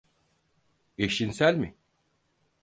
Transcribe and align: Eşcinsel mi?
Eşcinsel 0.97 1.55
mi? 1.55 1.75